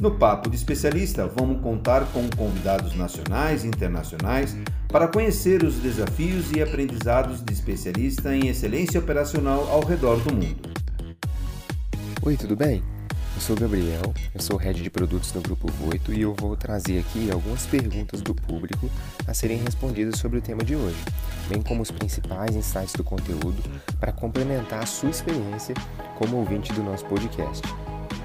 [0.00, 4.56] No Papo de Especialista, vamos contar com convidados nacionais e internacionais
[4.88, 10.70] para conhecer os desafios e aprendizados de especialista em excelência operacional ao redor do mundo.
[12.22, 12.82] Oi, tudo bem?
[13.34, 16.56] Eu sou o Gabriel, eu sou head de produtos do Grupo Voito e eu vou
[16.56, 18.90] trazer aqui algumas perguntas do público
[19.26, 20.98] a serem respondidas sobre o tema de hoje,
[21.46, 23.62] bem como os principais insights do conteúdo
[23.98, 25.74] para complementar a sua experiência
[26.16, 27.62] como ouvinte do nosso podcast.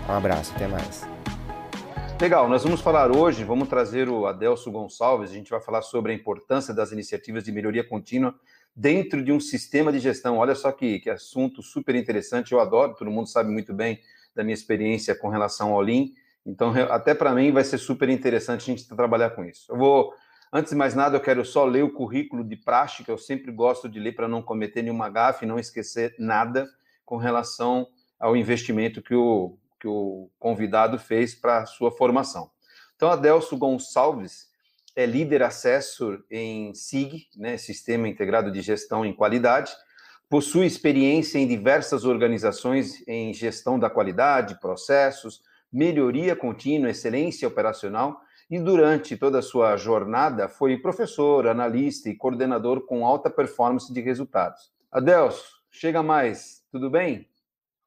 [0.07, 1.15] Um abraço, até mais.
[2.19, 6.13] Legal, nós vamos falar hoje, vamos trazer o Adelso Gonçalves, a gente vai falar sobre
[6.13, 8.33] a importância das iniciativas de melhoria contínua
[8.73, 10.37] dentro de um sistema de gestão.
[10.37, 13.99] Olha só que, que assunto super interessante, eu adoro, todo mundo sabe muito bem
[14.33, 16.07] da minha experiência com relação ao Lean,
[16.45, 19.69] então até para mim vai ser super interessante a gente trabalhar com isso.
[19.69, 20.13] Eu vou,
[20.53, 23.51] antes de mais nada, eu quero só ler o currículo de praxe, que eu sempre
[23.51, 26.65] gosto de ler para não cometer nenhuma gafe não esquecer nada
[27.05, 27.85] com relação
[28.17, 32.49] ao investimento que o, que o convidado fez para sua formação.
[32.95, 34.47] Então, Adelso Gonçalves
[34.95, 39.75] é líder assessor em SIG, né, Sistema Integrado de Gestão em Qualidade,
[40.29, 48.59] possui experiência em diversas organizações em gestão da qualidade, processos, melhoria contínua, excelência operacional e
[48.59, 54.71] durante toda a sua jornada foi professor, analista e coordenador com alta performance de resultados.
[54.91, 57.27] Adelso, chega mais, tudo bem?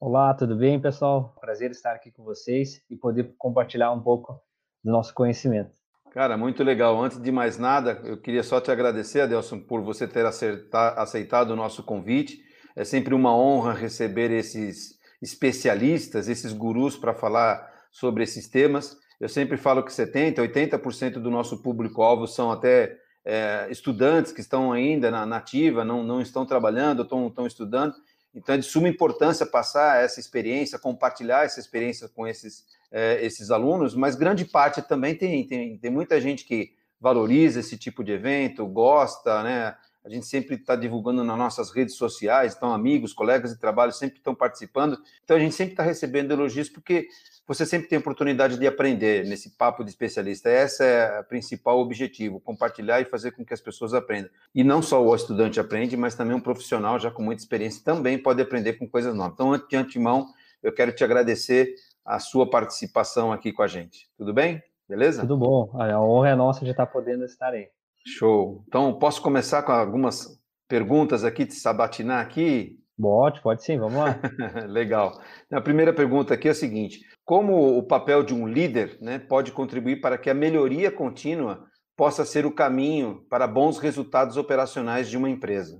[0.00, 1.34] Olá, tudo bem, pessoal?
[1.40, 4.40] Prazer estar aqui com vocês e poder compartilhar um pouco
[4.84, 5.72] do nosso conhecimento.
[6.12, 7.02] Cara, muito legal.
[7.02, 11.56] Antes de mais nada, eu queria só te agradecer, Adelson, por você ter aceitado o
[11.56, 12.38] nosso convite.
[12.76, 18.96] É sempre uma honra receber esses especialistas, esses gurus para falar sobre esses temas.
[19.18, 24.72] Eu sempre falo que 70%, 80% do nosso público-alvo são até é, estudantes que estão
[24.72, 27.94] ainda na nativa, não, não estão trabalhando, estão, estão estudando.
[28.34, 33.50] Então, é de suma importância passar essa experiência, compartilhar essa experiência com esses, é, esses
[33.50, 38.12] alunos, mas grande parte também tem, tem, tem muita gente que valoriza esse tipo de
[38.12, 39.76] evento, gosta, né?
[40.04, 44.18] A gente sempre está divulgando nas nossas redes sociais, então amigos, colegas de trabalho sempre
[44.18, 44.98] estão participando.
[45.22, 47.08] Então a gente sempre está recebendo elogios porque
[47.48, 50.50] você sempre tem oportunidade de aprender nesse papo de especialista.
[50.50, 54.30] Esse é o principal objetivo, compartilhar e fazer com que as pessoas aprendam.
[54.54, 58.18] E não só o estudante aprende, mas também um profissional já com muita experiência também
[58.18, 59.32] pode aprender com coisas novas.
[59.32, 60.26] Então, de antemão,
[60.62, 64.06] eu quero te agradecer a sua participação aqui com a gente.
[64.18, 64.62] Tudo bem?
[64.86, 65.22] Beleza?
[65.22, 65.70] Tudo bom.
[65.74, 67.68] A honra é nossa de estar podendo estar aí.
[68.06, 68.62] Show.
[68.68, 70.38] Então, posso começar com algumas
[70.68, 72.78] perguntas aqui, te sabatinar aqui?
[73.00, 74.18] Pode, pode sim, vamos lá.
[74.68, 75.20] Legal.
[75.50, 79.52] A primeira pergunta aqui é a seguinte: como o papel de um líder né, pode
[79.52, 81.62] contribuir para que a melhoria contínua
[81.94, 85.78] possa ser o caminho para bons resultados operacionais de uma empresa?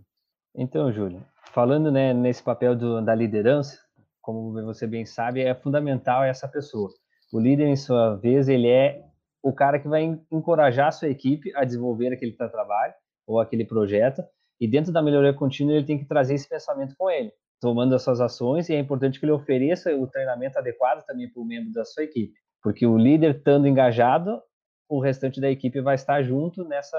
[0.54, 3.78] Então, Júlio, falando né, nesse papel do, da liderança,
[4.20, 6.91] como você bem sabe, é fundamental essa pessoa.
[7.32, 9.03] O líder, em sua vez, ele é
[9.42, 12.92] o cara que vai encorajar a sua equipe a desenvolver aquele trabalho
[13.26, 14.22] ou aquele projeto
[14.60, 18.03] e dentro da melhoria contínua, ele tem que trazer esse pensamento com ele, tomando as
[18.03, 21.73] suas ações, e é importante que ele ofereça o treinamento adequado também para o membro
[21.73, 24.41] da sua equipe, porque o líder estando engajado,
[24.89, 26.99] o restante da equipe vai estar junto nessa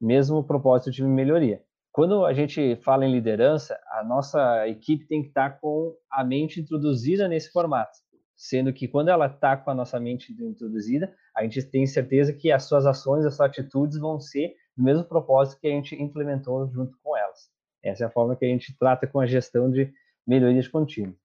[0.00, 1.62] mesmo propósito de melhoria.
[1.90, 6.60] Quando a gente fala em liderança, a nossa equipe tem que estar com a mente
[6.60, 7.98] introduzida nesse formato,
[8.36, 12.52] sendo que quando ela está com a nossa mente introduzida, a gente tem certeza que
[12.52, 16.70] as suas ações, as suas atitudes vão ser do mesmo propósito que a gente implementou
[16.70, 17.55] junto com elas.
[17.82, 19.92] Essa é a forma que a gente trata com a gestão de
[20.26, 21.16] melhorias contínuas.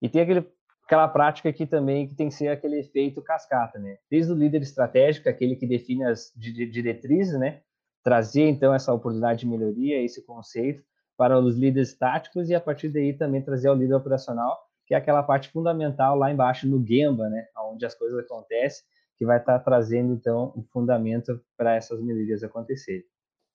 [0.00, 0.46] E tem aquele,
[0.84, 3.98] aquela prática aqui também que tem que ser aquele efeito cascata, né?
[4.10, 7.60] Desde o líder estratégico, aquele que define as diretrizes, né?
[8.02, 10.82] Trazer então essa oportunidade de melhoria, esse conceito
[11.16, 14.56] para os líderes táticos e a partir daí também trazer ao líder operacional,
[14.86, 17.46] que é aquela parte fundamental lá embaixo no Gemba, né?
[17.70, 18.84] Onde as coisas acontecem
[19.18, 23.04] que vai estar trazendo, então, o um fundamento para essas melhorias acontecerem.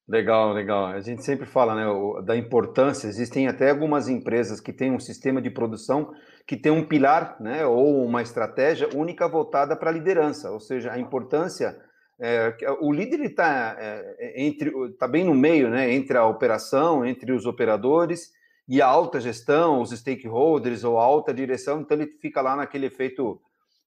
[0.08, 0.88] Legal, legal.
[0.88, 1.86] A gente sempre fala né,
[2.26, 3.08] da importância.
[3.08, 6.12] Existem até algumas empresas que têm um sistema de produção
[6.46, 10.92] que tem um pilar né, ou uma estratégia única voltada para a liderança, ou seja,
[10.92, 11.74] a importância.
[12.20, 17.32] É, o líder está é, entre está bem no meio, né, entre a operação, entre
[17.32, 18.32] os operadores
[18.68, 21.80] e a alta gestão, os stakeholders ou a alta direção.
[21.80, 23.40] Então ele fica lá naquele efeito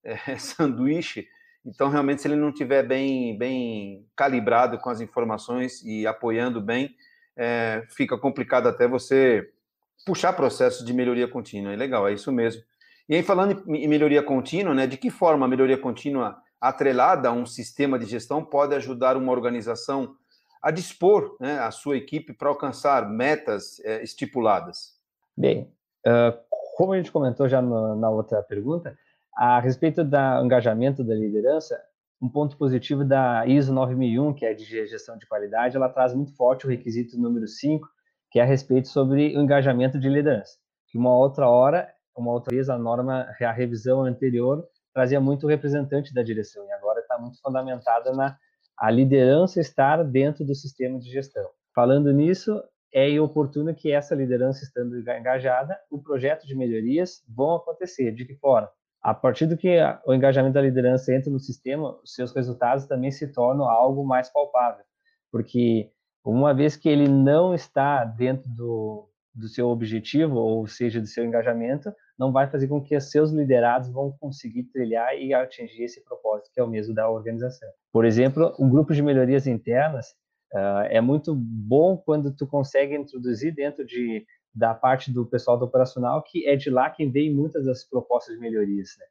[0.02, 1.26] é, sanduíche
[1.66, 6.94] então, realmente, se ele não tiver bem, bem calibrado com as informações e apoiando bem,
[7.36, 9.50] é, fica complicado até você
[10.06, 11.72] puxar processos de melhoria contínua.
[11.72, 12.62] É legal, é isso mesmo.
[13.08, 17.32] E aí, falando em melhoria contínua, né, de que forma a melhoria contínua atrelada a
[17.32, 20.16] um sistema de gestão pode ajudar uma organização
[20.62, 24.94] a dispor né, a sua equipe para alcançar metas é, estipuladas?
[25.36, 25.70] Bem,
[26.06, 26.36] uh,
[26.76, 28.96] como a gente comentou já no, na outra pergunta,
[29.36, 31.78] a respeito do engajamento da liderança,
[32.20, 36.34] um ponto positivo da ISO 9001, que é de gestão de qualidade, ela traz muito
[36.34, 37.86] forte o requisito número 5,
[38.30, 40.56] que é a respeito sobre o engajamento de liderança.
[40.88, 45.48] Que uma outra hora, uma outra vez, a norma, a revisão anterior, trazia muito o
[45.48, 48.38] representante da direção, e agora está muito fundamentada na
[48.78, 51.48] a liderança estar dentro do sistema de gestão.
[51.74, 52.62] Falando nisso,
[52.92, 58.12] é oportuno que essa liderança estando engajada, o projeto de melhorias vão acontecer.
[58.12, 58.70] De que forma?
[59.02, 63.10] A partir do que o engajamento da liderança entra no sistema, os seus resultados também
[63.10, 64.84] se tornam algo mais palpável,
[65.30, 65.90] porque
[66.24, 71.24] uma vez que ele não está dentro do, do seu objetivo, ou seja, do seu
[71.24, 76.50] engajamento, não vai fazer com que seus liderados vão conseguir trilhar e atingir esse propósito
[76.52, 77.68] que é o mesmo da organização.
[77.92, 80.08] Por exemplo, um grupo de melhorias internas
[80.52, 84.26] uh, é muito bom quando tu consegue introduzir dentro de
[84.56, 88.34] da parte do pessoal do operacional que é de lá que vem muitas das propostas
[88.34, 88.96] de melhorias.
[88.98, 89.06] Né?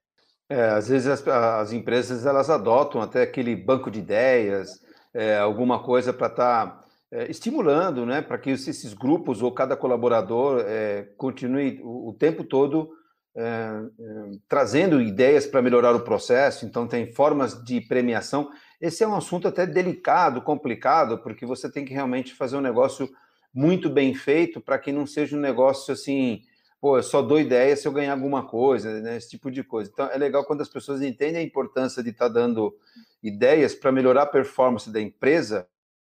[0.57, 4.81] É, às vezes as, as, empresas elas adotam até aquele banco de ideias,
[5.13, 9.77] é, alguma coisa para estar tá é, estimulando, né, para que esses grupos ou cada
[9.77, 12.89] colaborador é, continue o, o, tempo todo
[13.37, 16.65] é, é, trazendo ideias para melhorar o processo.
[16.65, 18.49] Então, tem formas de premiação.
[18.79, 23.09] Esse é um assunto até delicado, complicado, porque você tem que realmente fazer um negócio
[23.55, 26.41] muito bem feito para que não seja um negócio assim,
[26.81, 29.89] pô, eu só dou ideia se eu ganhar alguma coisa, né, esse tipo de coisa.
[29.91, 32.75] Então, é legal quando as pessoas entendem a importância de estar tá dando
[33.23, 35.65] ideias para melhorar a performance da empresa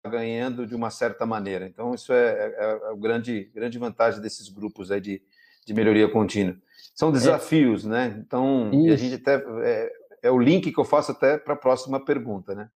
[0.06, 1.66] ganhando de uma certa maneira.
[1.66, 5.22] Então, isso é, é, é a grande, grande vantagem desses grupos aí de,
[5.66, 6.56] de melhoria contínua.
[6.94, 7.88] São desafios, é.
[7.88, 8.22] né?
[8.26, 9.92] Então, a gente até é,
[10.24, 12.70] é, o link que eu faço até para a próxima pergunta, né?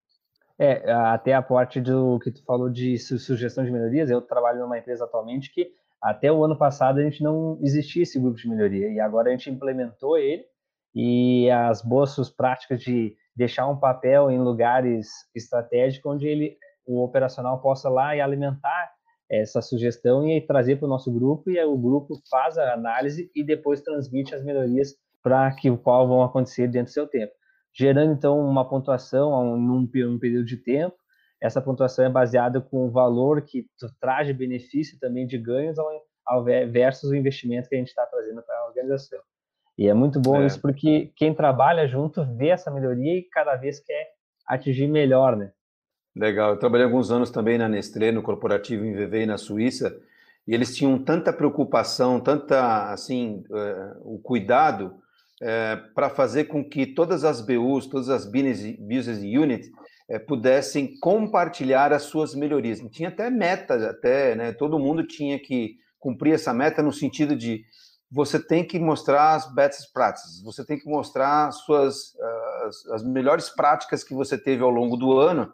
[0.64, 4.78] É, até a parte do que tu falou de sugestão de melhorias, eu trabalho numa
[4.78, 8.88] empresa atualmente que até o ano passado a gente não existia esse grupo de melhoria
[8.88, 10.44] e agora a gente implementou ele
[10.94, 16.56] e as boas práticas de deixar um papel em lugares estratégicos onde ele
[16.86, 18.92] o operacional possa lá e alimentar
[19.28, 23.42] essa sugestão e trazer para o nosso grupo e o grupo faz a análise e
[23.42, 27.32] depois transmite as melhorias para que o qual vão acontecer dentro do seu tempo,
[27.72, 30.96] gerando então uma pontuação num, num período de tempo.
[31.40, 33.66] Essa pontuação é baseada com o valor que
[34.00, 35.88] traz de benefício também de ganhos ao,
[36.24, 39.18] ao versus o investimento que a gente está trazendo para a organização.
[39.76, 40.46] E é muito bom é.
[40.46, 44.12] isso porque quem trabalha junto vê essa melhoria e cada vez quer
[44.46, 45.50] atingir melhor, né?
[46.14, 46.50] Legal.
[46.50, 49.98] Eu trabalhei alguns anos também na Nestlé, no corporativo em Vevey, na Suíça,
[50.46, 55.00] e eles tinham tanta preocupação, tanta, assim, uh, o cuidado
[55.42, 59.68] uh, para fazer com que todas as BUs, todas as Business Units,
[60.08, 62.80] uh, pudessem compartilhar as suas melhorias.
[62.90, 64.52] Tinha até meta, até, né?
[64.52, 67.64] Todo mundo tinha que cumprir essa meta no sentido de
[68.10, 72.14] você tem que mostrar as best practices, você tem que mostrar as suas
[72.64, 75.52] as, as melhores práticas que você teve ao longo do ano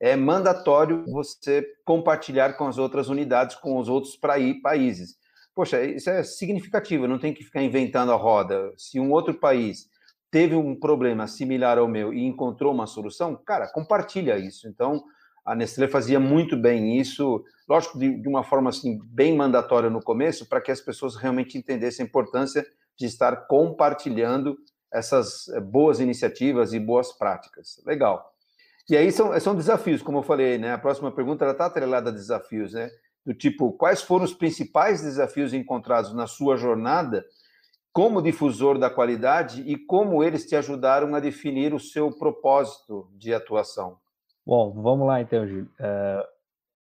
[0.00, 5.16] é mandatório você compartilhar com as outras unidades, com os outros países.
[5.58, 8.72] Poxa, isso é significativo, não tem que ficar inventando a roda.
[8.76, 9.90] Se um outro país
[10.30, 14.68] teve um problema similar ao meu e encontrou uma solução, cara, compartilha isso.
[14.68, 15.02] Então,
[15.44, 20.00] a Nestlé fazia muito bem isso, lógico, de, de uma forma assim, bem mandatória no
[20.00, 22.64] começo, para que as pessoas realmente entendessem a importância
[22.96, 24.56] de estar compartilhando
[24.94, 27.82] essas eh, boas iniciativas e boas práticas.
[27.84, 28.32] Legal.
[28.88, 30.72] E aí são, são desafios, como eu falei, né?
[30.72, 32.88] A próxima pergunta está atrelada a desafios, né?
[33.28, 37.26] Do tipo, quais foram os principais desafios encontrados na sua jornada
[37.92, 43.34] como difusor da qualidade e como eles te ajudaram a definir o seu propósito de
[43.34, 43.98] atuação?
[44.46, 45.64] Bom, vamos lá então, Gil.
[45.64, 46.24] Uh,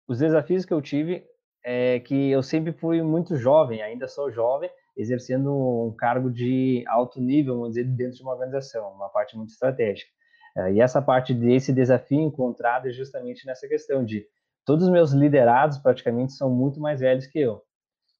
[0.07, 1.25] os desafios que eu tive
[1.65, 7.19] é que eu sempre fui muito jovem, ainda sou jovem, exercendo um cargo de alto
[7.19, 10.09] nível, vamos dizer, dentro de uma organização, uma parte muito estratégica.
[10.55, 14.25] É, e essa parte desse desafio encontrado é justamente nessa questão de
[14.67, 17.63] todos os meus liderados praticamente são muito mais velhos que eu.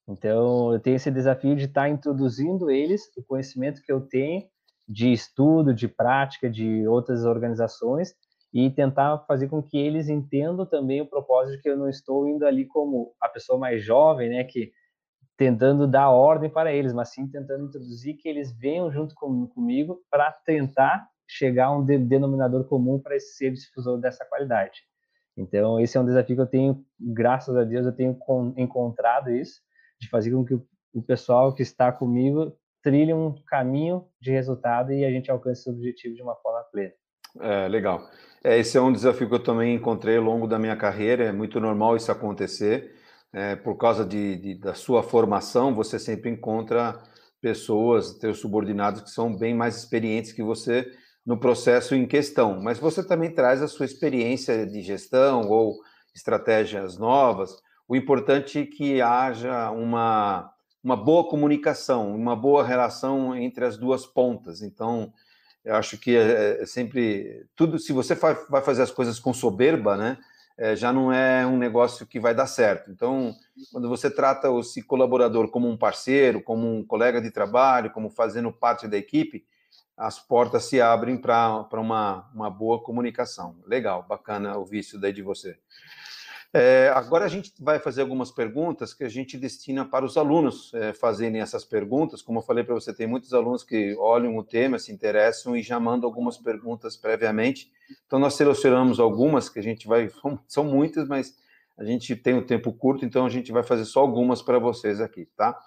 [0.08, 4.44] Então, eu tenho esse desafio de estar introduzindo eles, o conhecimento que eu tenho
[4.88, 8.16] de estudo, de prática, de outras organizações,
[8.54, 12.25] e tentar fazer com que eles entendam também o propósito de que eu não estou
[12.25, 14.72] indo ali como a pessoa mais jovem, né, que
[15.36, 20.01] tentando dar ordem para eles, mas sim tentando introduzir que eles venham junto com, comigo
[20.10, 24.88] para tentar chegar a um denominador comum para esse ser difusor dessa qualidade.
[25.38, 28.17] Então, esse é um desafio que eu tenho, graças a Deus, eu tenho
[28.58, 29.62] encontrado isso,
[30.01, 30.56] de fazer com que
[30.94, 35.70] o pessoal que está comigo trilhe um caminho de resultado e a gente alcance esse
[35.70, 36.94] objetivo de uma forma plena.
[37.39, 38.10] É, legal.
[38.44, 41.32] É, esse é um desafio que eu também encontrei ao longo da minha carreira, é
[41.32, 42.96] muito normal isso acontecer,
[43.32, 46.98] é, por causa de, de, da sua formação, você sempre encontra
[47.41, 50.89] pessoas, teus subordinados, que são bem mais experientes que você
[51.27, 55.77] no processo em questão, mas você também traz a sua experiência de gestão ou
[56.15, 57.62] estratégias novas.
[57.86, 60.50] O importante é que haja uma,
[60.81, 64.62] uma boa comunicação, uma boa relação entre as duas pontas.
[64.62, 65.12] Então,
[65.65, 67.77] eu acho que é, é sempre tudo.
[67.77, 70.17] Se você vai fazer as coisas com soberba, né,
[70.57, 72.89] é, já não é um negócio que vai dar certo.
[72.89, 73.36] Então,
[73.74, 78.50] quando você trata esse colaborador como um parceiro, como um colega de trabalho, como fazendo
[78.50, 79.43] parte da equipe,
[79.98, 83.56] as portas se abrem para uma, uma boa comunicação.
[83.66, 85.58] Legal, bacana ouvir isso daí de você.
[86.54, 90.72] É, agora a gente vai fazer algumas perguntas que a gente destina para os alunos
[90.74, 92.22] é, fazerem essas perguntas.
[92.22, 95.62] Como eu falei para você, tem muitos alunos que olham o tema, se interessam e
[95.62, 97.72] já mandam algumas perguntas previamente.
[98.06, 100.10] Então nós selecionamos algumas que a gente vai,
[100.48, 101.36] são muitas, mas
[101.77, 105.01] a gente tem um tempo curto, então a gente vai fazer só algumas para vocês
[105.01, 105.58] aqui, tá?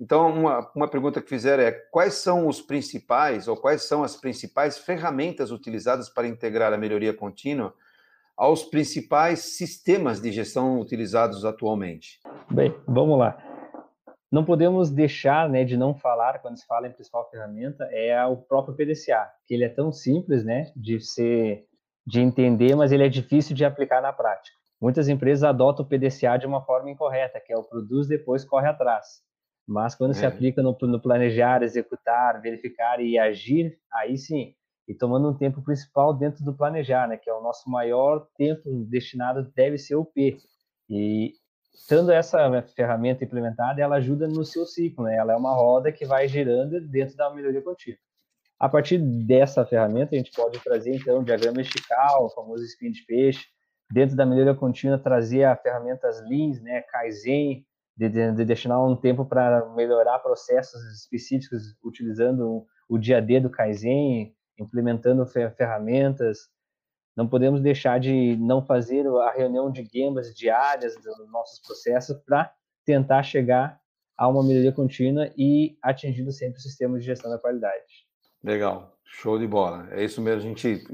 [0.00, 4.16] Então, uma, uma pergunta que fizeram é: quais são os principais, ou quais são as
[4.16, 7.74] principais ferramentas utilizadas para integrar a melhoria contínua
[8.36, 12.20] aos principais sistemas de gestão utilizados atualmente?
[12.48, 13.36] Bem, vamos lá.
[14.30, 18.36] Não podemos deixar né, de não falar, quando se fala em principal ferramenta, é o
[18.36, 21.64] próprio PDCA, que ele é tão simples né, de ser
[22.06, 24.56] de entender, mas ele é difícil de aplicar na prática.
[24.80, 28.68] Muitas empresas adotam o PDCA de uma forma incorreta, que é o produz, depois corre
[28.68, 29.22] atrás.
[29.68, 30.14] Mas quando é.
[30.14, 34.54] se aplica no, no planejar, executar, verificar e agir, aí sim,
[34.88, 38.86] e tomando um tempo principal dentro do planejar, né, que é o nosso maior tempo
[38.88, 40.38] destinado deve ser o P.
[40.88, 41.34] E
[41.86, 45.16] tendo essa ferramenta implementada, ela ajuda no seu ciclo, né?
[45.16, 47.98] Ela é uma roda que vai girando dentro da melhoria contínua.
[48.58, 52.90] A partir dessa ferramenta, a gente pode trazer então o diagrama estical, o famoso spin
[52.90, 53.44] de peixe,
[53.92, 57.64] dentro da melhoria contínua trazer a ferramentas Lean, né, Kaizen,
[57.98, 63.50] de, de, de destinar um tempo para melhorar processos específicos utilizando o dia D do
[63.50, 66.48] Kaizen, implementando ferramentas.
[67.16, 72.52] Não podemos deixar de não fazer a reunião de gambas diárias dos nossos processos para
[72.84, 73.80] tentar chegar
[74.16, 78.06] a uma melhoria contínua e atingindo sempre o sistema de gestão da qualidade.
[78.42, 79.88] Legal, show de bola.
[79.90, 80.84] É isso mesmo, a gente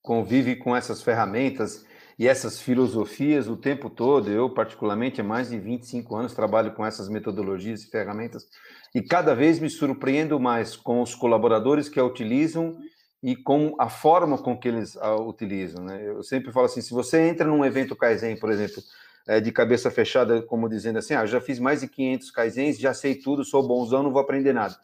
[0.00, 1.84] convive com essas ferramentas
[2.18, 4.30] e essas filosofias o tempo todo.
[4.30, 8.46] Eu, particularmente, há mais de 25 anos trabalho com essas metodologias e ferramentas
[8.94, 12.78] e cada vez me surpreendo mais com os colaboradores que a utilizam
[13.22, 15.84] e com a forma com que eles a utilizam.
[15.84, 16.00] Né?
[16.06, 18.82] Eu sempre falo assim: se você entra num evento Kaizen, por exemplo,
[19.26, 22.94] é, de cabeça fechada, como dizendo assim, ah, já fiz mais de 500 Kaizens, já
[22.94, 24.76] sei tudo, sou bonzão, não vou aprender nada.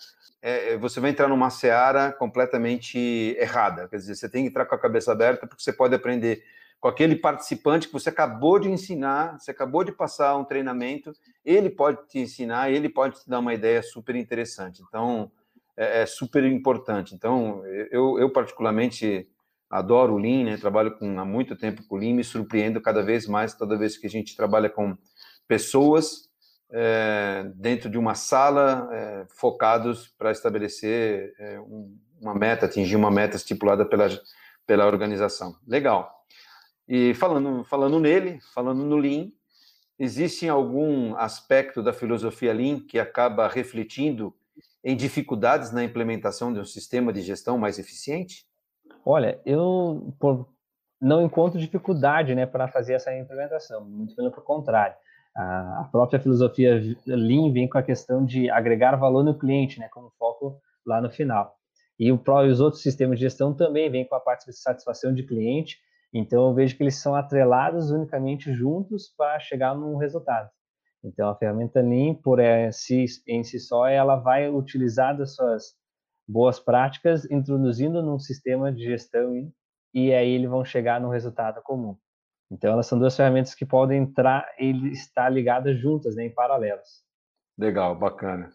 [0.43, 2.99] É, é, você vai entrar numa seara completamente
[3.39, 3.87] errada.
[3.89, 6.43] Quer dizer, você tem que entrar com a cabeça aberta, porque você pode aprender
[6.83, 11.13] com aquele participante que você acabou de ensinar, você acabou de passar um treinamento,
[11.45, 14.83] ele pode te ensinar, ele pode te dar uma ideia super interessante.
[14.83, 15.31] Então,
[15.77, 17.15] é, é super importante.
[17.15, 19.29] Então, eu, eu particularmente
[19.71, 20.57] adoro o Lean, né?
[20.57, 23.97] trabalho com, há muito tempo com o Lean, me surpreendo cada vez mais, toda vez
[23.97, 24.99] que a gente trabalha com
[25.47, 26.29] pessoas
[26.69, 33.11] é, dentro de uma sala, é, focados para estabelecer é, um, uma meta, atingir uma
[33.11, 34.09] meta estipulada pela,
[34.67, 35.55] pela organização.
[35.65, 36.22] Legal.
[36.95, 39.31] E falando, falando nele, falando no Lean,
[39.99, 44.35] existe algum aspecto da filosofia Lean que acaba refletindo
[44.85, 48.45] em dificuldades na implementação de um sistema de gestão mais eficiente?
[49.07, 50.15] Olha, eu
[51.01, 54.95] não encontro dificuldade né, para fazer essa implementação, muito pelo contrário.
[55.35, 60.13] A própria filosofia Lean vem com a questão de agregar valor no cliente, né, como
[60.19, 61.57] foco lá no final.
[61.99, 65.23] E o os outros sistemas de gestão também vêm com a parte de satisfação de
[65.23, 65.79] cliente,
[66.13, 70.51] então eu vejo que eles são atrelados unicamente juntos para chegar num resultado.
[71.05, 72.39] Então, a ferramenta Lean, por
[72.73, 75.75] si, em si só, ela vai utilizar das suas
[76.29, 79.53] boas práticas, introduzindo num sistema de gestão e,
[79.93, 81.97] e aí eles vão chegar num resultado comum.
[82.51, 87.03] Então, elas são duas ferramentas que podem entrar e estar ligadas juntas, né, em paralelos.
[87.59, 88.53] Legal, bacana.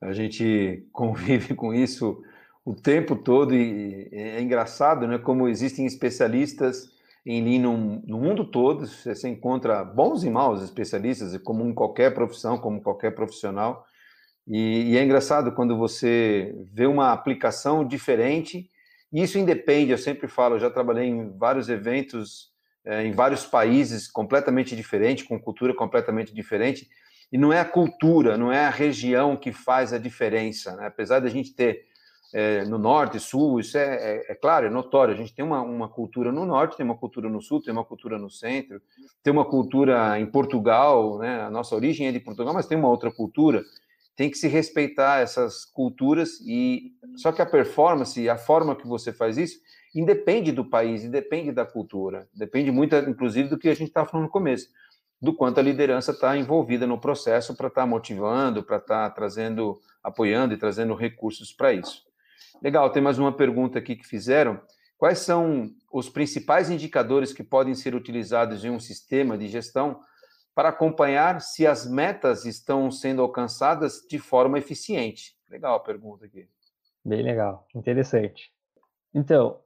[0.00, 2.22] A gente convive com isso
[2.64, 6.90] o tempo todo e é engraçado, né, como existem especialistas
[7.24, 12.14] em Lean no, no, mundo todo, você encontra bons e maus especialistas, como em qualquer
[12.14, 13.84] profissão, como qualquer profissional.
[14.46, 18.68] E, e, é engraçado quando você vê uma aplicação diferente,
[19.12, 22.50] isso independe, eu sempre falo, eu já trabalhei em vários eventos,
[22.84, 26.88] é, em vários países completamente diferentes, com cultura completamente diferente,
[27.32, 30.74] E não é a cultura, não é a região que faz a diferença.
[30.74, 30.86] Né?
[30.86, 31.86] Apesar de a gente ter
[32.32, 35.12] é, no norte, sul, isso é, é, é, claro, é notório.
[35.12, 37.84] A gente tem uma, uma cultura no norte, tem uma cultura no sul, tem uma
[37.84, 38.80] cultura no centro,
[39.22, 41.42] tem uma cultura em Portugal, né?
[41.42, 43.64] A nossa origem é de Portugal, mas tem uma outra cultura.
[44.14, 49.12] Tem que se respeitar essas culturas e só que a performance, a forma que você
[49.12, 49.58] faz isso,
[49.94, 54.26] independe do país, independe da cultura, depende muito, inclusive, do que a gente estava falando
[54.26, 54.68] no começo,
[55.20, 59.14] do quanto a liderança está envolvida no processo para estar tá motivando, para estar tá
[59.14, 62.09] trazendo, apoiando e trazendo recursos para isso.
[62.62, 64.60] Legal, tem mais uma pergunta aqui que fizeram.
[64.98, 69.98] Quais são os principais indicadores que podem ser utilizados em um sistema de gestão
[70.54, 75.34] para acompanhar se as metas estão sendo alcançadas de forma eficiente?
[75.48, 76.46] Legal a pergunta aqui.
[77.02, 78.52] Bem legal, interessante.
[79.14, 79.58] Então,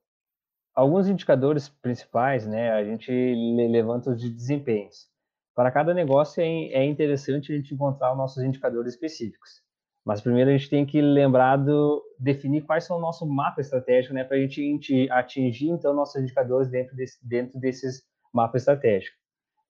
[0.72, 5.08] alguns indicadores principais, né, a gente levanta os de desempenhos.
[5.52, 9.64] Para cada negócio é, é interessante a gente encontrar os nossos indicadores específicos.
[10.04, 14.14] Mas primeiro a gente tem que lembrar do definir quais são o nosso mapa estratégico,
[14.14, 18.02] né, para a gente atingir então nossos indicadores dentro desse, dentro desses
[18.32, 19.18] mapas estratégicos.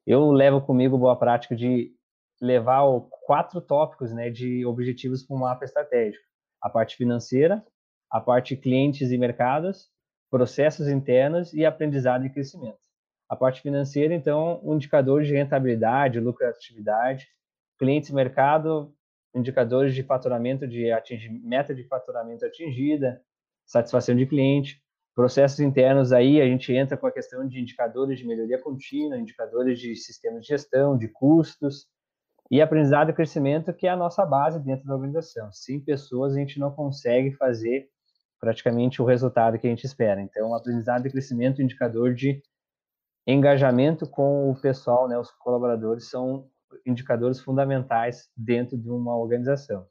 [0.06, 1.92] Eu levo comigo boa prática de
[2.40, 2.82] levar
[3.26, 6.24] quatro tópicos, né, de objetivos para o mapa estratégico:
[6.62, 7.64] a parte financeira,
[8.08, 9.90] a parte clientes e mercados,
[10.30, 12.78] processos internos e aprendizado e crescimento.
[13.28, 17.26] A parte financeira, então, um indicador de rentabilidade, lucratividade,
[17.78, 18.94] clientes e mercado,
[19.34, 23.20] indicadores de faturamento, de atingir, meta de faturamento atingida,
[23.66, 24.82] satisfação de cliente,
[25.14, 29.78] processos internos aí a gente entra com a questão de indicadores de melhoria contínua, indicadores
[29.78, 31.86] de sistemas de gestão, de custos
[32.50, 35.50] e aprendizado e crescimento que é a nossa base dentro da organização.
[35.52, 37.88] Sem pessoas a gente não consegue fazer
[38.40, 40.20] praticamente o resultado que a gente espera.
[40.20, 42.42] Então, aprendizado e crescimento, indicador de
[43.26, 46.46] engajamento com o pessoal, né, os colaboradores são
[46.86, 49.86] indicadores fundamentais dentro de uma organização.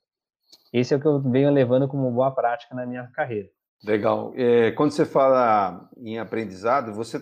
[0.71, 3.49] Esse é o que eu venho levando como boa prática na minha carreira.
[3.83, 4.33] Legal.
[4.35, 7.21] É, quando você fala em aprendizado, você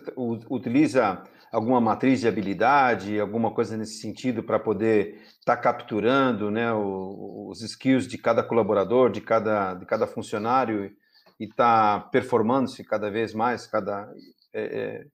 [0.50, 6.72] utiliza alguma matriz de habilidade, alguma coisa nesse sentido para poder estar tá capturando né,
[6.74, 10.92] os skills de cada colaborador, de cada, de cada funcionário
[11.40, 13.66] e estar tá performando-se cada vez mais?
[13.66, 14.10] Cada,
[14.54, 15.06] é,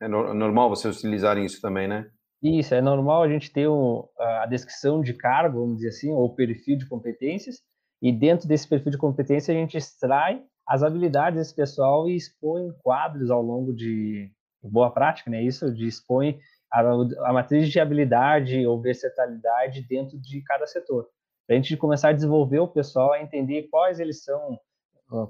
[0.00, 2.10] é, é normal você utilizar isso também, né?
[2.42, 6.34] Isso, é normal a gente ter um, a descrição de cargo, vamos dizer assim, ou
[6.34, 7.56] perfil de competências,
[8.00, 12.72] e dentro desse perfil de competência a gente extrai as habilidades desse pessoal e expõe
[12.82, 14.30] quadros ao longo de
[14.62, 15.42] boa prática, né?
[15.42, 16.38] Isso de expõe
[16.72, 21.08] a, a matriz de habilidade ou versatilidade dentro de cada setor.
[21.46, 24.58] Para a gente começar a desenvolver o pessoal a entender quais eles são,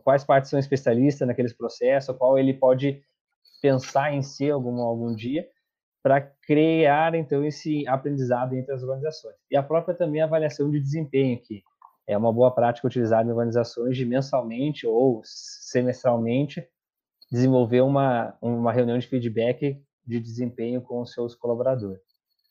[0.05, 3.03] quais partes são especialistas naqueles processos, qual ele pode
[3.63, 5.47] pensar em ser algum, algum dia,
[6.03, 9.37] para criar então esse aprendizado entre as organizações.
[9.51, 11.63] E a própria também avaliação de desempenho que
[12.07, 16.67] é uma boa prática utilizada em organizações de mensalmente ou semestralmente
[17.31, 22.01] desenvolver uma, uma reunião de feedback de desempenho com os seus colaboradores.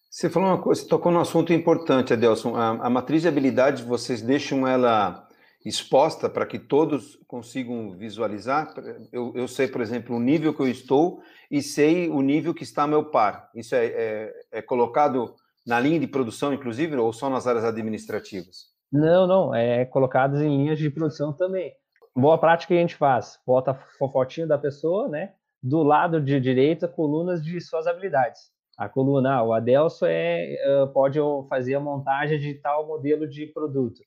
[0.09, 2.55] Você falou uma coisa, você tocou num assunto importante, Adelson.
[2.55, 5.27] A, a matriz de habilidade, vocês deixam ela
[5.69, 8.73] exposta para que todos consigam visualizar.
[9.11, 12.63] Eu, eu, sei, por exemplo, o nível que eu estou e sei o nível que
[12.63, 13.49] está meu par.
[13.55, 18.67] Isso é, é, é colocado na linha de produção, inclusive, ou só nas áreas administrativas?
[18.91, 21.71] Não, não, é colocado em linhas de produção também.
[22.15, 25.33] Boa prática que a gente faz, bota a fotinho da pessoa, né?
[25.61, 28.51] Do lado de direita, colunas de suas habilidades.
[28.77, 30.55] A coluna, ah, o Adelso é,
[30.93, 34.01] pode fazer a montagem de tal modelo de produto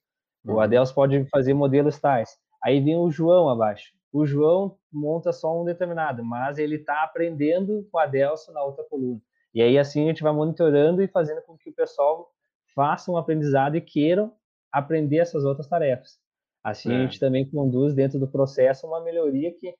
[0.44, 0.60] o uhum.
[0.60, 2.36] Adelso pode fazer modelos tais.
[2.62, 3.92] Aí vem o João abaixo.
[4.12, 8.84] O João monta só um determinado, mas ele está aprendendo com o Adelso na outra
[8.84, 9.20] coluna.
[9.54, 12.30] E aí assim a gente vai monitorando e fazendo com que o pessoal
[12.74, 14.32] faça um aprendizado e queiram
[14.70, 16.18] aprender essas outras tarefas.
[16.64, 16.96] Assim é.
[16.96, 19.74] a gente também conduz dentro do processo uma melhoria que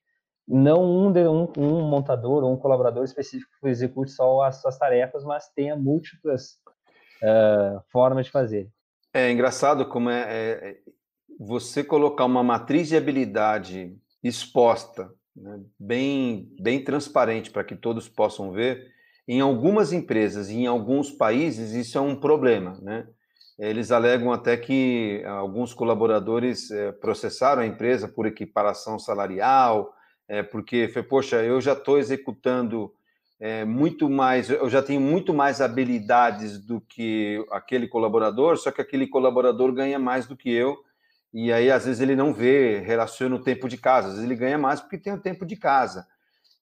[0.47, 5.49] não um, um, um montador ou um colaborador específico execute só as suas tarefas, mas
[5.55, 6.59] tenha múltiplas
[7.23, 8.69] uh, formas de fazer.
[9.13, 10.77] É engraçado como é, é
[11.39, 18.51] você colocar uma matriz de habilidade exposta, né, bem, bem transparente para que todos possam
[18.51, 18.91] ver.
[19.27, 23.07] Em algumas empresas e em alguns países isso é um problema, né?
[23.57, 29.93] Eles alegam até que alguns colaboradores é, processaram a empresa por equiparação salarial,
[30.27, 32.91] é, porque foi, poxa, eu já estou executando
[33.39, 38.81] é, muito mais, eu já tenho muito mais habilidades do que aquele colaborador, só que
[38.81, 40.77] aquele colaborador ganha mais do que eu,
[41.33, 44.39] e aí às vezes ele não vê, relaciona o tempo de casa, às vezes ele
[44.39, 46.07] ganha mais porque tem o tempo de casa.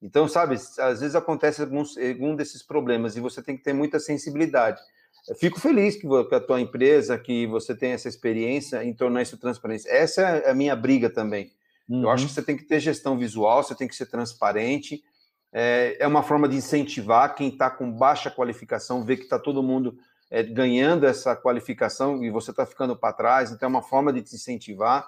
[0.02, 4.00] Então, sabe, às vezes acontece alguns, algum desses problemas e você tem que ter muita
[4.00, 4.82] sensibilidade.
[5.40, 9.88] fico feliz que a tua empresa, que você tem essa experiência em tornar isso transparente.
[9.88, 11.52] Essa é a minha briga também.
[11.88, 12.02] Uhum.
[12.04, 12.30] Eu acho uhum.
[12.30, 15.04] que você tem que ter gestão visual, você tem que ser transparente.
[15.54, 19.62] É, é uma forma de incentivar quem está com baixa qualificação, ver que está todo
[19.62, 19.98] mundo
[20.30, 23.52] é, ganhando essa qualificação e você está ficando para trás.
[23.52, 25.06] Então, é uma forma de te incentivar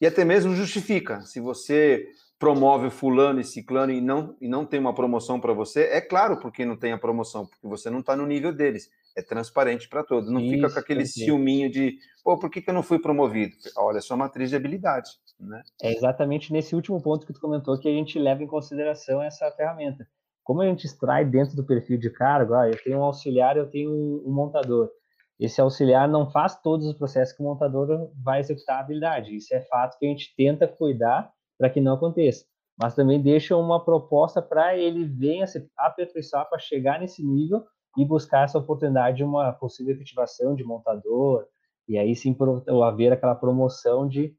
[0.00, 1.20] e até mesmo justifica.
[1.20, 5.82] Se você promove fulano e ciclano e não, e não tem uma promoção para você,
[5.82, 8.90] é claro porque não tem a promoção, porque você não está no nível deles.
[9.14, 10.28] É transparente para todos.
[10.28, 13.54] Não Isso, fica com aquele ciúminho de, pô, por que, que eu não fui promovido?
[13.76, 15.10] Olha, é só matriz de habilidade.
[15.42, 15.62] Né?
[15.82, 19.50] É exatamente nesse último ponto que tu comentou que a gente leva em consideração essa
[19.50, 20.06] ferramenta.
[20.44, 23.68] Como a gente extrai dentro do perfil de cargo, ah, eu tenho um auxiliar, eu
[23.68, 24.90] tenho um montador.
[25.38, 29.34] Esse auxiliar não faz todos os processos que o montador vai executar a habilidade.
[29.34, 32.44] Isso é fato que a gente tenta cuidar para que não aconteça.
[32.80, 37.64] Mas também deixa uma proposta para ele venha se aperfeiçoar para chegar nesse nível
[37.96, 41.46] e buscar essa oportunidade de uma possível efetivação de montador,
[41.88, 42.36] e aí sim
[42.84, 44.34] haver aquela promoção de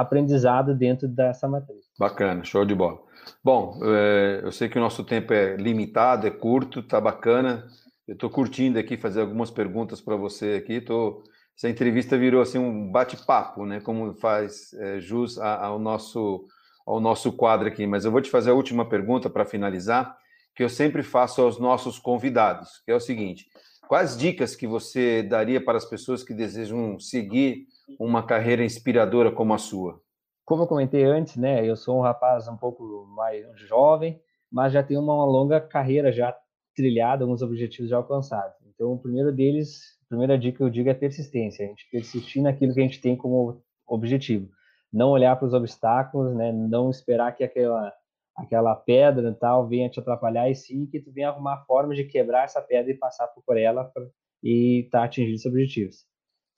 [0.00, 1.84] aprendizado dentro dessa matriz.
[1.98, 2.98] Bacana, show de bola.
[3.42, 7.66] Bom, é, eu sei que o nosso tempo é limitado, é curto, tá bacana.
[8.06, 10.80] Eu estou curtindo aqui fazer algumas perguntas para você aqui.
[10.80, 11.22] Tô...
[11.56, 13.80] Essa entrevista virou assim um bate-papo, né?
[13.80, 16.46] Como faz é, jus ao nosso
[16.88, 20.16] ao nosso quadro aqui, mas eu vou te fazer a última pergunta para finalizar,
[20.56, 23.46] que eu sempre faço aos nossos convidados, que é o seguinte:
[23.86, 27.66] quais dicas que você daria para as pessoas que desejam seguir
[27.98, 30.00] uma carreira inspiradora como a sua?
[30.44, 34.20] Como eu comentei antes, né, eu sou um rapaz um pouco mais jovem,
[34.50, 36.34] mas já tenho uma longa carreira já
[36.74, 38.56] trilhada, alguns objetivos já alcançados.
[38.66, 42.42] Então, o primeiro deles, a primeira dica que eu digo é persistência, a gente persistir
[42.42, 44.48] naquilo que a gente tem como objetivo
[44.92, 46.52] não olhar para os obstáculos, né?
[46.52, 47.92] Não esperar que aquela
[48.34, 52.04] aquela pedra e tal venha te atrapalhar e sim que tu venha arrumar formas de
[52.04, 54.06] quebrar essa pedra e passar por ela pra,
[54.40, 56.06] e tá atingindo seus objetivos.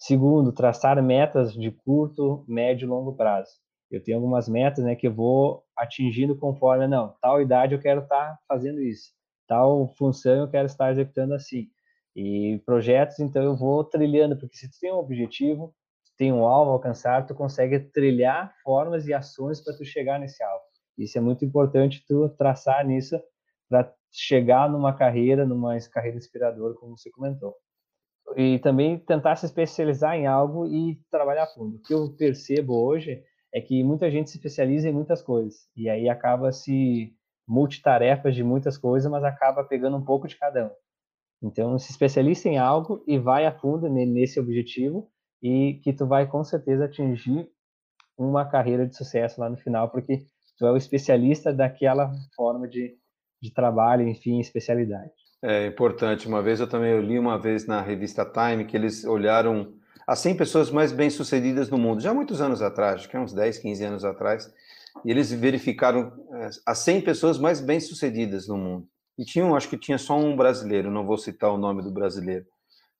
[0.02, 3.50] Segundo, traçar metas de curto, médio e longo prazo.
[3.90, 8.00] Eu tenho algumas metas, né, que eu vou atingindo conforme, não, tal idade eu quero
[8.02, 9.12] estar tá fazendo isso,
[9.46, 11.68] tal função eu quero estar executando assim.
[12.16, 15.74] E projetos, então eu vou trilhando, porque se tu tem um objetivo,
[16.16, 20.42] tem um alvo a alcançar, tu consegue trilhar formas e ações para tu chegar nesse
[20.42, 20.64] alvo.
[20.96, 23.20] Isso é muito importante tu traçar nisso
[23.68, 27.54] para chegar numa carreira, numa carreira inspiradora, como você comentou.
[28.36, 31.76] E também tentar se especializar em algo e trabalhar fundo.
[31.76, 35.88] O que eu percebo hoje é que muita gente se especializa em muitas coisas e
[35.88, 37.12] aí acaba se
[37.46, 40.70] multitarefas de muitas coisas, mas acaba pegando um pouco de cada um.
[41.42, 45.10] Então, se especializa em algo e vai a fundo nesse objetivo
[45.42, 47.50] e que tu vai com certeza atingir
[48.16, 50.18] uma carreira de sucesso lá no final, porque
[50.58, 52.94] tu é o especialista daquela forma de,
[53.42, 55.12] de trabalho, enfim, especialidade.
[55.42, 56.28] É importante.
[56.28, 59.72] Uma vez eu também li uma vez na revista Time que eles olharam
[60.06, 63.32] as 100 pessoas mais bem-sucedidas no mundo, já muitos anos atrás, acho que é uns
[63.32, 64.52] 10, 15 anos atrás,
[65.04, 68.88] e eles verificaram é, as 100 pessoas mais bem-sucedidas no mundo.
[69.16, 72.44] E tinham, acho que tinha só um brasileiro, não vou citar o nome do brasileiro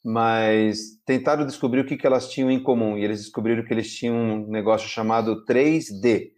[0.05, 3.94] mas tentaram descobrir o que, que elas tinham em comum e eles descobriram que eles
[3.94, 6.31] tinham um negócio chamado 3D: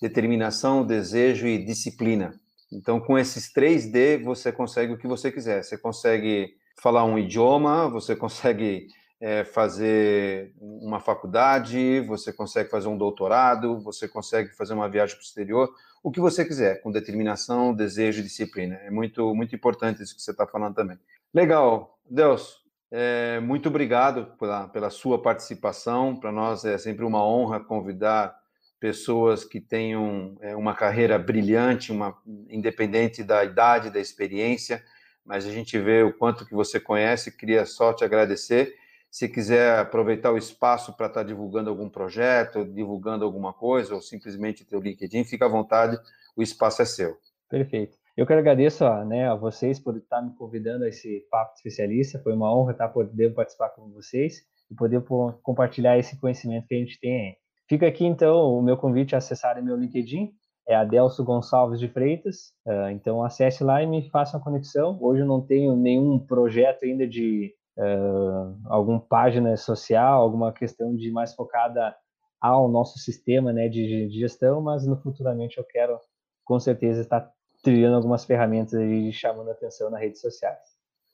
[0.00, 2.32] determinação, desejo e disciplina.
[2.72, 5.64] Então, com esses 3D, você consegue o que você quiser.
[5.64, 8.88] Você consegue falar um idioma, você consegue
[9.20, 15.22] é, fazer uma faculdade, você consegue fazer um doutorado, você consegue fazer uma viagem para
[15.22, 15.70] o exterior,
[16.02, 18.76] o que você quiser, com determinação, desejo e disciplina.
[18.76, 20.98] É muito, muito importante isso que você está falando também.
[21.34, 21.98] Legal.
[22.08, 26.16] Deus, é, muito obrigado pela, pela sua participação.
[26.16, 28.34] Para nós é sempre uma honra convidar
[28.80, 32.16] pessoas que tenham é, uma carreira brilhante, uma,
[32.48, 34.82] independente da idade, da experiência,
[35.24, 37.36] mas a gente vê o quanto que você conhece.
[37.36, 38.74] Queria só te agradecer.
[39.10, 44.64] Se quiser aproveitar o espaço para estar divulgando algum projeto, divulgando alguma coisa, ou simplesmente
[44.64, 45.98] teu LinkedIn, fica à vontade,
[46.34, 47.18] o espaço é seu.
[47.48, 47.98] Perfeito.
[48.16, 52.20] Eu quero agradecer né, a vocês por estar me convidando a esse papo especialista.
[52.22, 55.02] Foi uma honra estar podendo participar com vocês e poder
[55.42, 57.36] compartilhar esse conhecimento que a gente tem.
[57.70, 60.32] Fica aqui então o meu convite a acessar meu LinkedIn,
[60.66, 62.52] é Adelso Gonçalves de Freitas.
[62.66, 64.98] Ah, então acesse lá e me faça uma conexão.
[65.00, 71.12] Hoje eu não tenho nenhum projeto ainda de uh, alguma página social, alguma questão de
[71.12, 71.94] mais focada
[72.40, 75.96] ao nosso sistema né, de, de gestão, mas no futuramente eu quero
[76.44, 77.30] com certeza estar
[77.62, 80.58] trilhando algumas ferramentas e chamando atenção nas redes sociais.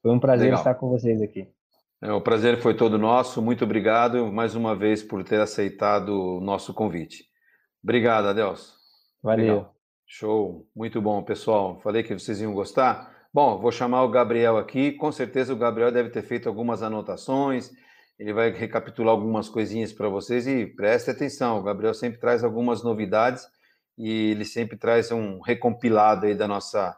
[0.01, 0.61] Foi um prazer Legal.
[0.61, 1.55] estar com vocês aqui.
[2.03, 3.41] É, o prazer foi todo nosso.
[3.41, 7.25] Muito obrigado mais uma vez por ter aceitado o nosso convite.
[7.83, 8.75] Obrigado, Adelso.
[9.23, 9.47] Valeu.
[9.47, 9.77] Legal.
[10.07, 10.69] Show.
[10.75, 11.81] Muito bom, pessoal.
[11.81, 13.15] Falei que vocês iam gostar.
[13.33, 14.93] Bom, vou chamar o Gabriel aqui.
[14.93, 17.71] Com certeza o Gabriel deve ter feito algumas anotações.
[18.19, 21.59] Ele vai recapitular algumas coisinhas para vocês e preste atenção.
[21.59, 23.47] O Gabriel sempre traz algumas novidades
[23.99, 26.97] e ele sempre traz um recompilado aí da nossa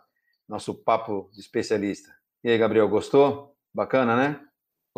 [0.49, 2.09] nosso papo de especialista.
[2.43, 3.55] E aí, Gabriel, gostou?
[3.75, 4.48] Bacana, né?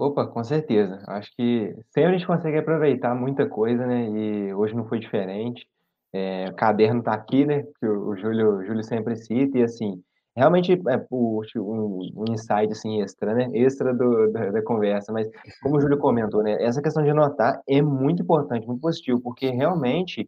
[0.00, 1.02] Opa, com certeza.
[1.06, 4.08] Acho que sempre a gente consegue aproveitar muita coisa, né?
[4.08, 5.68] E hoje não foi diferente.
[6.10, 7.64] É, o caderno está aqui, né?
[7.78, 10.02] Que o, Júlio, o Júlio sempre cita, e assim,
[10.34, 11.42] realmente é um,
[12.16, 13.50] um insight assim, extra, né?
[13.52, 15.28] Extra do, da, da, conversa, mas
[15.62, 16.56] como o Júlio comentou, né?
[16.64, 20.26] Essa questão de anotar é muito importante, muito positivo, porque realmente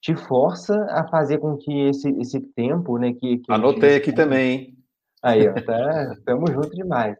[0.00, 3.12] te força a fazer com que esse, esse tempo, né?
[3.12, 4.78] Que, que Anotei aqui também, hein?
[5.22, 7.18] Aí, ó, tá, estamos juntos demais.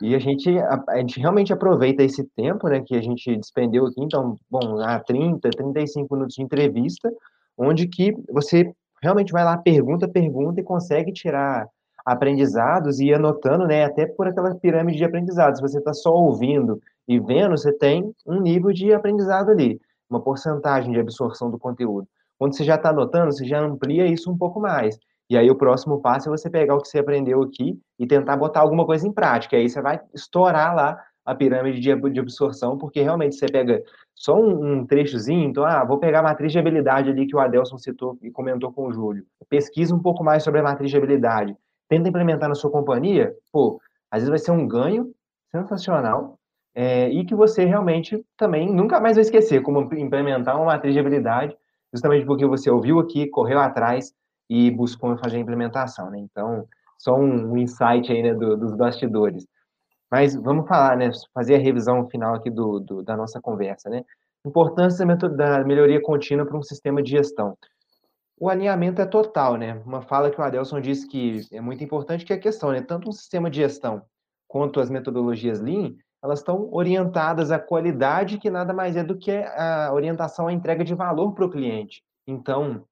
[0.00, 3.86] E a gente, a, a, gente realmente aproveita esse tempo, né, que a gente despendeu
[3.86, 7.10] aqui, então, bom, há 30, 35 minutos de entrevista,
[7.56, 11.68] onde que você realmente vai lá, pergunta, pergunta e consegue tirar
[12.04, 15.60] aprendizados e anotando, né, até por aquela pirâmide de aprendizados.
[15.60, 20.92] Você está só ouvindo e vendo, você tem um nível de aprendizado ali, uma porcentagem
[20.92, 22.08] de absorção do conteúdo.
[22.38, 24.98] Quando você já está anotando, você já amplia isso um pouco mais.
[25.32, 28.36] E aí o próximo passo é você pegar o que você aprendeu aqui e tentar
[28.36, 29.56] botar alguma coisa em prática.
[29.56, 33.82] Aí você vai estourar lá a pirâmide de, absorção, porque realmente você pega
[34.14, 37.40] só um, um, trechozinho, então, ah, vou pegar a matriz de habilidade ali que o
[37.40, 39.24] Adelson citou e comentou com o Júlio.
[39.48, 41.56] Pesquisa um pouco mais sobre a matriz de habilidade.
[41.88, 45.14] Tenta implementar na sua companhia, pô, às vezes vai ser um ganho
[45.50, 46.38] sensacional
[46.74, 51.00] é, e que você realmente também nunca mais vai esquecer como implementar uma matriz de
[51.00, 51.56] habilidade,
[51.90, 54.12] justamente porque você ouviu aqui, correu atrás
[54.48, 56.18] e buscou fazer a implementação, né?
[56.18, 56.66] Então,
[56.98, 59.46] só um, insight aí, né, do, dos bastidores.
[60.10, 64.04] Mas vamos falar, né, fazer a revisão final aqui do, do da nossa conversa, né?
[64.44, 67.56] Importância da melhoria contínua para um sistema de gestão.
[68.38, 69.80] O alinhamento é total, né?
[69.86, 72.82] Uma fala que o Adelson disse que é muito importante, que é a questão, né?
[72.82, 74.02] Tanto um sistema de gestão
[74.48, 79.30] quanto as metodologias Lean, elas estão orientadas à qualidade, que nada mais é do que
[79.30, 82.02] a orientação à entrega de valor para o cliente.
[82.26, 82.84] Então,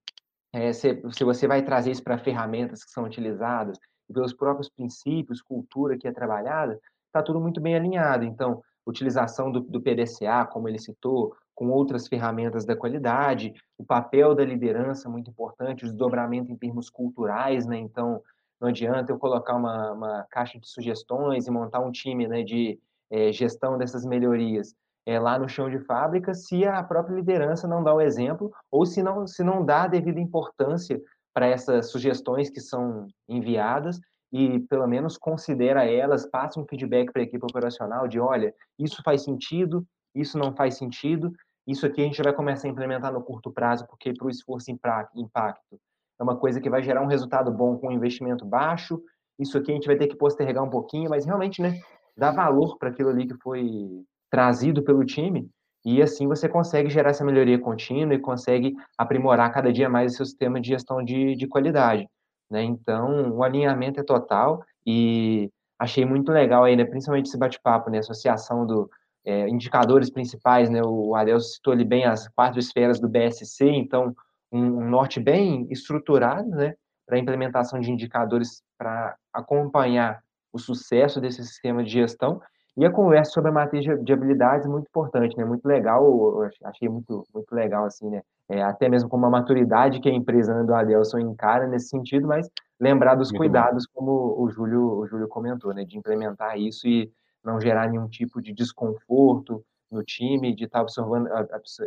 [0.53, 4.69] é, se, se você vai trazer isso para ferramentas que são utilizadas, e pelos próprios
[4.69, 8.25] princípios, cultura que é trabalhada, está tudo muito bem alinhado.
[8.25, 14.35] Então, utilização do, do PDCA, como ele citou, com outras ferramentas da qualidade, o papel
[14.35, 17.77] da liderança muito importante, o desdobramento em termos culturais, né?
[17.77, 18.23] Então,
[18.61, 22.79] não adianta eu colocar uma, uma caixa de sugestões e montar um time né, de
[23.11, 24.75] é, gestão dessas melhorias
[25.07, 28.85] é, lá no chão de fábrica se a própria liderança não dá o exemplo ou
[28.85, 31.01] se não, se não dá a devida importância
[31.33, 34.01] para essas sugestões que são enviadas
[34.33, 39.03] e pelo menos considera elas, passa um feedback para a equipe operacional de, olha, isso
[39.03, 39.85] faz sentido,
[40.15, 41.33] isso não faz sentido,
[41.67, 44.71] isso aqui a gente vai começar a implementar no curto prazo, porque para o esforço
[44.71, 45.81] impacto
[46.19, 49.03] é uma coisa que vai gerar um resultado bom com um investimento baixo,
[49.39, 51.81] isso aqui a gente vai ter que postergar um pouquinho, mas realmente, né,
[52.17, 55.49] dá valor para aquilo ali que foi trazido pelo time,
[55.85, 60.16] e assim você consegue gerar essa melhoria contínua e consegue aprimorar cada dia mais o
[60.16, 62.07] seu sistema de gestão de, de qualidade.
[62.51, 62.62] Né?
[62.62, 66.85] Então, o alinhamento é total e achei muito legal aí, né?
[66.85, 67.99] principalmente esse bate-papo, né?
[67.99, 68.90] associação do
[69.25, 70.83] é, indicadores principais, né?
[70.85, 74.14] o Adelso citou ali bem as quatro esferas do BSC, então
[74.53, 76.75] um, um norte bem estruturado né?
[77.07, 82.40] para a implementação de indicadores para acompanhar o sucesso desse sistema de gestão
[82.76, 85.44] e a conversa sobre a matriz de habilidades é muito importante, né?
[85.44, 88.22] Muito legal, eu achei muito, muito legal, assim, né?
[88.48, 92.26] É, até mesmo como a maturidade que a empresa né, do Adelson encara nesse sentido,
[92.26, 92.48] mas
[92.80, 93.92] lembrar dos muito cuidados, bom.
[93.94, 95.85] como o Júlio, o Júlio comentou, né?
[95.85, 97.11] De implementar isso e
[97.44, 101.28] não gerar nenhum tipo de desconforto no time, de estar tá observando,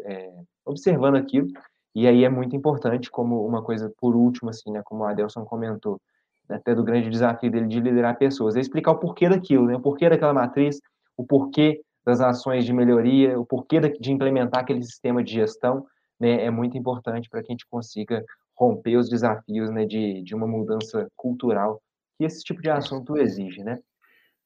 [0.05, 0.33] é,
[0.65, 1.47] observando aquilo.
[1.95, 4.81] E aí é muito importante, como uma coisa por último, assim, né?
[4.83, 6.01] Como o Adelson comentou,
[6.49, 9.75] até do grande desafio dele de liderar pessoas, é explicar o porquê daquilo, né?
[9.75, 10.79] o porquê daquela matriz,
[11.17, 15.85] o porquê das ações de melhoria, o porquê de implementar aquele sistema de gestão,
[16.19, 16.43] né?
[16.43, 18.23] é muito importante para que a gente consiga
[18.55, 19.85] romper os desafios né?
[19.85, 21.81] de, de uma mudança cultural
[22.17, 23.79] que esse tipo de assunto exige, né?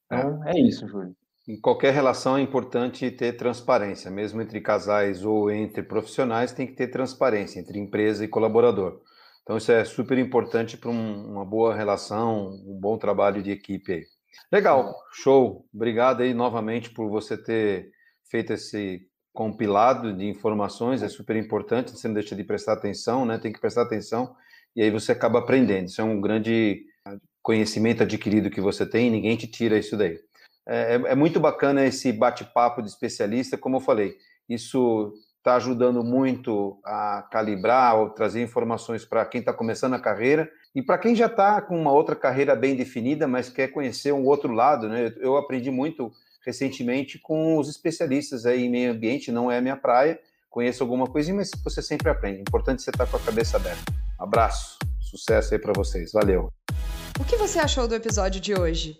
[0.06, 1.16] Então, é, é isso, Júlio.
[1.48, 6.74] Em qualquer relação é importante ter transparência, mesmo entre casais ou entre profissionais, tem que
[6.74, 9.02] ter transparência entre empresa e colaborador.
[9.48, 13.94] Então, isso é super importante para um, uma boa relação, um bom trabalho de equipe
[13.94, 14.06] aí.
[14.52, 15.66] Legal, show.
[15.74, 17.90] Obrigado aí novamente por você ter
[18.30, 23.38] feito esse compilado de informações, é super importante, você não deixa de prestar atenção, né?
[23.38, 24.36] Tem que prestar atenção
[24.76, 25.86] e aí você acaba aprendendo.
[25.86, 26.84] Isso é um grande
[27.42, 30.20] conhecimento adquirido que você tem ninguém te tira isso daí.
[30.68, 34.18] É, é, é muito bacana esse bate-papo de especialista, como eu falei,
[34.50, 35.14] isso
[35.48, 40.82] está ajudando muito a calibrar ou trazer informações para quem está começando a carreira E
[40.82, 44.52] para quem já está com uma outra carreira bem definida, mas quer conhecer um outro
[44.52, 45.14] lado, né?
[45.20, 46.12] Eu aprendi muito
[46.46, 51.08] recentemente com os especialistas aí em meio ambiente, não é a minha praia, conheço alguma
[51.08, 52.42] coisinha, mas você sempre aprende.
[52.42, 53.92] Importante você estar tá com a cabeça aberta.
[54.20, 56.52] Abraço, sucesso aí para vocês, valeu.
[57.20, 59.00] O que você achou do episódio de hoje?